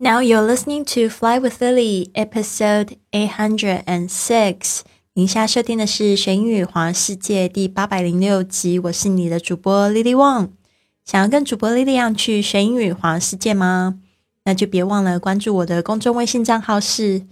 [0.00, 4.80] Now you're listening to Fly with Lily, episode eight hundred and six.
[5.14, 8.78] 您现在收听的是《学英语环世界》第八百零六集。
[8.78, 10.50] 我是你的主播 Lily Wong。
[11.04, 13.98] 想要跟主播 Lily 一样去学英语环世界吗？
[14.44, 17.26] 那就别忘了关注我的公众微信账号是“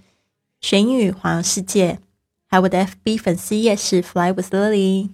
[0.59, 1.99] 学英语环世界”，
[2.47, 5.09] 还有我的 FB 粉丝页是 “Fly with Lily”。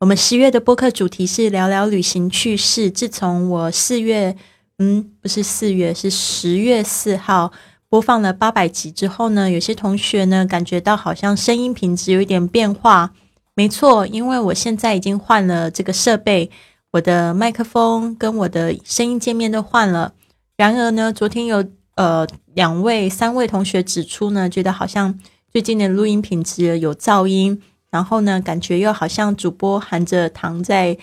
[0.00, 2.88] 我们十月的播客主题是聊聊旅行趣事。
[2.88, 4.36] 自从我四月，
[4.78, 7.52] 嗯，不是四月，是十月四号
[7.88, 13.12] 播放了八百集之后呢，有些同学呢感觉到好像声音品质有一点变化。
[13.56, 16.48] 没错，因为我现在已经换了这个设备，
[16.92, 20.14] 我的麦克风跟我的声音界面都换了。
[20.56, 21.64] 然而呢，昨天有
[21.96, 22.24] 呃
[22.54, 25.18] 两位、三位同学指出呢，觉得好像
[25.50, 27.60] 最近的录音品质有噪音。
[27.90, 30.96] 然后呢，感觉又好像主播含着糖在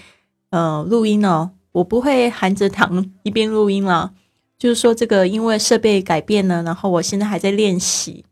[0.52, 1.52] 呃录音哦。
[1.72, 4.14] 我不会含着糖一边录音了，
[4.58, 8.24] 就是说这个因为设备改变了，然后我现在还在练习，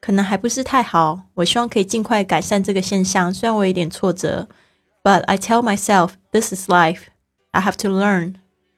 [0.00, 1.22] 可能还不是太好。
[1.34, 4.48] 我希望可以尽快改善这个现象，虽然我有点挫折
[5.02, 7.00] ，But I tell myself this is life.
[7.50, 8.34] I have to learn.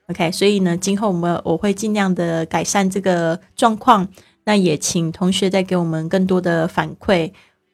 [0.09, 4.09] OK，所以呢，今后我们我会尽量的改善这个状况。
[4.45, 7.31] 那也请同学再给我们更多的反馈。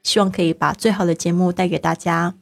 [0.06, 2.36] 希望可以把最好的节目带给大家。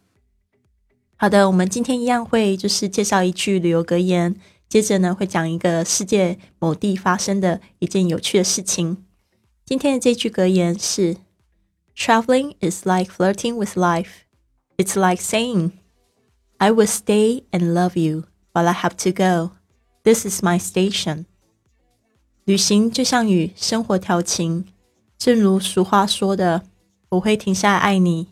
[1.16, 4.36] 好的，我们今天一样会就是介绍一句旅游格言，
[4.68, 9.06] 接着呢会讲一个世界某地发生的一件有趣的事情。
[9.64, 11.16] 今天的这句格言是
[11.96, 14.10] ：Traveling is like flirting with life.
[14.76, 15.70] It's like saying,
[16.58, 19.52] "I will stay and love you, but I have to go.
[20.02, 21.24] This is my station."
[22.44, 24.66] 旅行就像与生活调情，
[25.16, 26.64] 正如俗话说的。
[27.13, 28.27] 我会停下来爱你，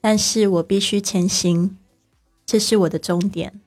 [0.00, 1.76] 但是我必须前行，
[2.44, 3.60] 这是我的终点。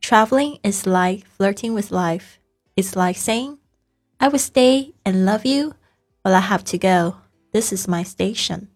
[0.00, 2.38] Traveling is like flirting with life.
[2.74, 3.58] It's like saying,
[4.18, 5.74] I will stay and love you,
[6.22, 7.18] but I have to go.
[7.52, 8.68] This is my station.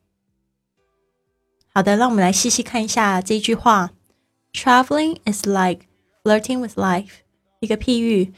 [1.73, 3.93] 好的，让我们来细细看一下这句话。
[4.53, 5.87] Traveling is like
[6.23, 7.11] flirting with life，
[7.61, 8.33] 一个譬喻。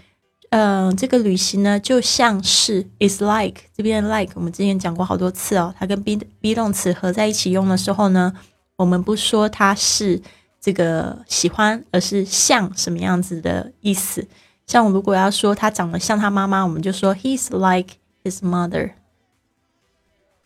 [0.52, 8.34] 嗯，这个旅行呢，就像是 is like 这边 like 我们之前讲过好多次哦，它跟 be be 动词合在一起用的时候呢，
[8.76, 10.22] 我们不说它是
[10.60, 14.28] 这个喜欢，而是像什么样子的意思。
[14.68, 18.92] 像我如果要说他长得像他妈妈，我们就说 he's like his mother。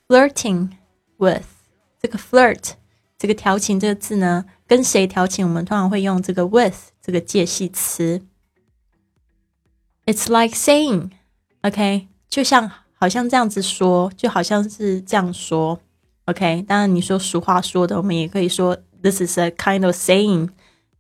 [0.08, 0.70] Flirting
[1.18, 1.46] with
[2.00, 2.74] 这个 flirt
[3.18, 8.22] 这个调情这个字呢，跟谁调情，我们通常会用这个 with 这个介系词。
[10.07, 11.11] It's like saying,
[11.63, 15.79] OK，就像好像这样子说，就好像是这样说，
[16.25, 16.63] OK。
[16.63, 20.51] 当然你说俗话说的，我们也可以说 This is a kind of saying。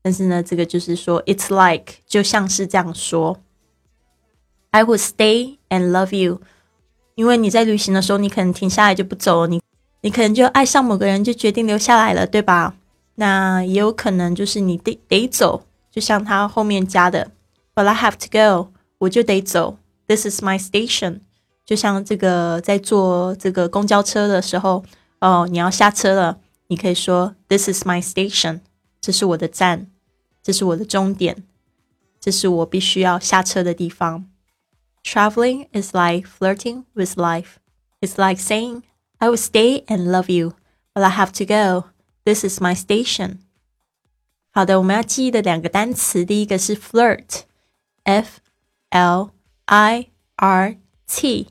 [0.02, 3.38] 但是呢，这个就是说 It's like 就像是这样说。
[4.70, 6.40] I will stay and love you，
[7.16, 9.60] 因为你在旅行的时候，你可能停下来就不走，你
[10.02, 12.76] 你可能就爱上某个人，就决定留下来了，对吧？
[13.16, 17.32] 那也有可能就是你得得走，就像他后面加的，
[17.74, 18.72] But I have to go。
[19.04, 19.78] 我就得走。
[20.06, 21.20] This is my station。
[21.64, 24.84] 就像这个在坐这个公交车的时候，
[25.20, 28.60] 哦，你要下车了，你可以说 This is my station。
[29.00, 29.86] 这是我的站，
[30.42, 31.44] 这是我的终点，
[32.20, 34.26] 这是我必须要下车的地方。
[35.02, 37.56] Traveling is like flirting with life.
[38.00, 38.82] It's like saying,
[39.18, 40.54] I will stay and love you,
[40.92, 41.90] but I have to go.
[42.24, 43.38] This is my station.
[44.50, 48.40] 好的，我们要记忆的两个单词，第一个是 flirt，f
[48.95, 49.31] L
[49.65, 50.07] I
[50.37, 51.49] R T，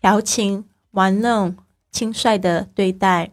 [0.00, 1.56] 调情、玩弄、
[1.92, 3.30] 轻率的对待。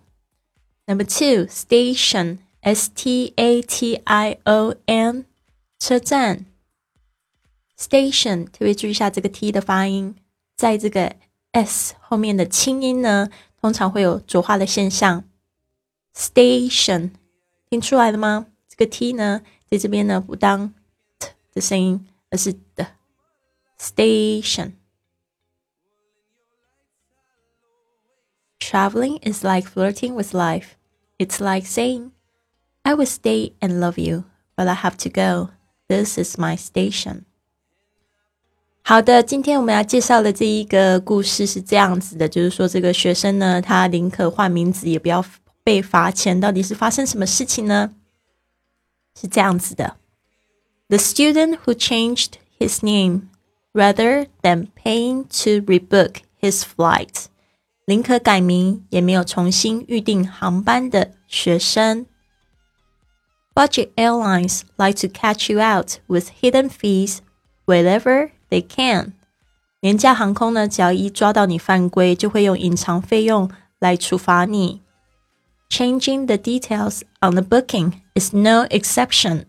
[0.86, 5.26] Number two, station, S T A T I O N，
[5.80, 6.46] 车站。
[7.76, 10.16] Station，特别注意一下这个 T 的发音，
[10.56, 11.16] 在这个
[11.54, 15.24] S 后面的轻音呢，通常会有浊化的现象。
[16.16, 17.14] Station，
[17.68, 18.46] 听出来了吗？
[18.68, 20.72] 这个 T 呢，在这边呢不当
[21.18, 22.54] T 的声音，而是。
[23.97, 24.75] Station.
[28.61, 30.77] Traveling is like flirting with life.
[31.19, 32.13] It's like saying,
[32.85, 34.25] I will stay and love you,
[34.57, 35.51] but I have to go.
[35.89, 37.25] This is my station.
[38.85, 45.25] 好的，今天我们要介绍的这一个故事是这样子的，就是说这个学生呢，他宁可换名字也不要
[45.63, 47.95] 被罚钱，到底是发生什么事情呢？
[49.15, 49.97] 是这样子的：
[50.89, 53.29] The student who changed his name
[53.77, 57.27] rather than paying to rebook his flight，
[57.87, 62.07] 宁可改名也没有重新预订航班的学生。
[63.55, 67.19] Budget airlines like to catch you out with hidden fees
[67.67, 69.13] wherever they can。
[69.81, 74.81] 廉价航空呢，只要一抓到你犯规，就会用隐藏费用来处罚你。
[75.69, 79.47] Changing the details on the booking is no exception。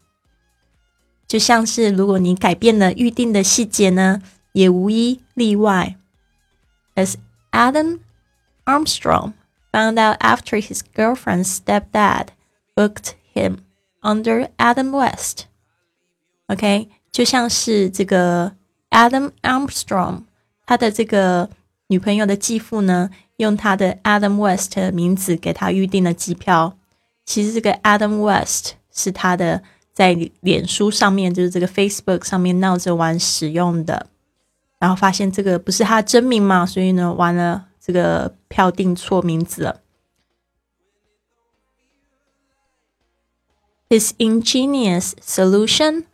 [1.27, 5.95] 就像是如果你改变了预定的细节呢，也无一例外。
[6.95, 7.15] As
[7.51, 7.99] Adam
[8.65, 9.33] Armstrong
[9.71, 12.27] found out after his girlfriend's stepdad
[12.75, 13.57] booked him
[14.01, 18.55] under Adam West。OK，就像是这个
[18.91, 20.23] Adam Armstrong，
[20.65, 21.49] 他的这个
[21.87, 26.77] 女朋友的继父呢，用他的 Adam West 的名字给他预定了机票。
[27.25, 29.63] 其实这个 Adam West 是他的
[29.97, 34.07] 在脸书上面，就是这个 Facebook 上面闹着玩使用的。
[34.79, 39.79] 然后发现这个不是他真名嘛，所以呢，完了，这个票订错名字了。
[43.89, 46.05] His ingenious solution，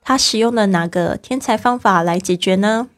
[0.00, 2.88] 他使用了哪个天才方法来解决呢？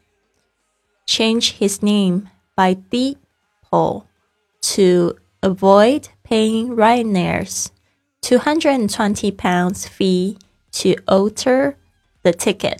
[1.05, 4.05] Change his name by default
[4.61, 7.67] to avoid paying Ryanair's
[8.24, 10.36] 220 pounds fee
[10.72, 11.74] to alter
[12.22, 12.78] the ticket.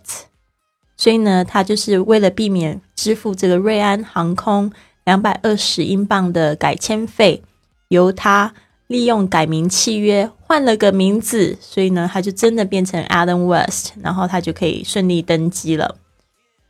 [0.97, 4.73] 所以呢，他就是为了避免支付这个瑞安航空
[5.05, 7.43] 两百二十英镑的改签费，
[7.89, 8.55] 由他
[8.87, 15.97] 利用改名契约换了个名字，所以呢，他就真的变成 Adam West，然后他就可以顺利登机了。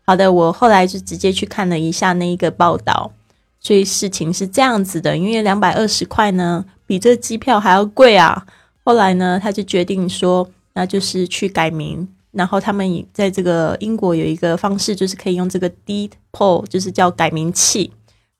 [0.04, 3.12] 好的，我后来就直接去看了一下那一个报道，
[3.60, 8.44] 所以事情是这样子的，因为两百二十块呢，比这机票还要贵啊。
[8.84, 12.06] 后来呢，他就决定说，那就是去改名。
[12.32, 17.92] 然后他们在这个英国有一个方式，就是可以用这个 deed poll，就是叫改名器，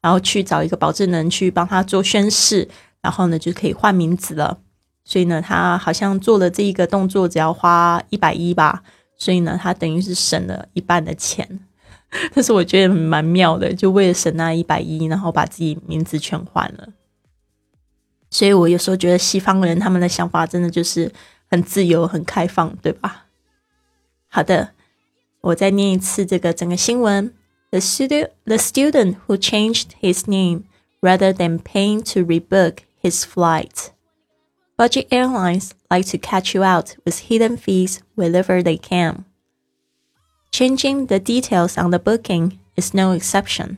[0.02, 2.68] 然后去找一个保证人去帮他做宣誓，
[3.00, 4.58] 然后呢就可以换名字了。
[5.04, 8.82] 所以呢，他好像做了这一个动作，只要花一百一吧。
[9.16, 11.60] 所以呢，他等于是省了一半的钱。
[12.34, 16.88] 但是我觉得蛮妙的，就为了省那一百一，然后把自己名字全换了。
[18.33, 21.11] 所以我有时候觉得西方人他们的想法真的就是
[21.49, 23.25] 很自由、很开放，对吧？
[24.27, 24.71] 好的，
[25.41, 27.33] 我再念一次这个整个新闻。
[27.71, 30.63] The student, the student who changed his name
[31.01, 33.91] rather than paying to rebook his flight.
[34.75, 39.25] Budget airlines like to catch you out with hidden fees wherever they can.
[40.51, 43.77] Changing the details on the booking is no exception,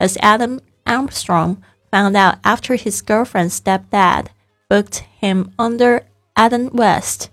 [0.00, 1.62] as Adam Armstrong
[1.93, 4.29] found out after his girlfriend's stepdad
[4.67, 6.01] booked him under
[6.35, 7.29] Adam West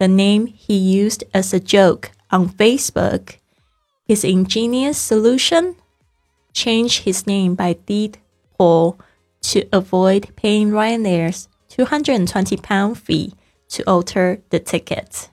[0.00, 3.36] the name he used as a joke on Facebook.
[4.06, 5.76] His ingenious solution?
[6.54, 8.16] Change his name by deed
[8.56, 8.98] poll
[9.42, 13.34] to avoid paying Ryanair's 220 pound fee
[13.68, 15.28] to alter the ticket.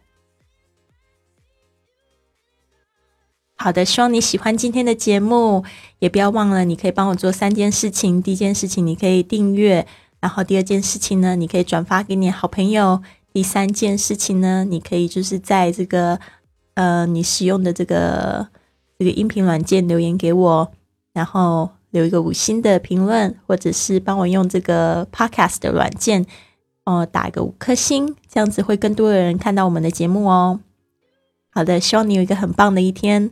[3.66, 5.64] 好的，希望你喜欢今天的节目，
[5.98, 8.22] 也不要忘了，你可以帮我做三件事情。
[8.22, 9.88] 第一件事情，你可以订阅；
[10.20, 13.02] 然后第二件事情呢，你可以转发给你好朋友。
[13.34, 16.20] 第三件事情呢，你可以就是在这个
[16.76, 18.48] 呃你使用的这个
[19.00, 20.72] 这个音频软件留言给我，
[21.14, 26.24] 然后留一个五星的评论，或者是帮我用这个 Podcast 的软件
[26.84, 30.60] 哦打一个五颗星，这样子会更多的人看到我们的节目哦。
[31.50, 33.32] 好的，希望你有一个很棒的一天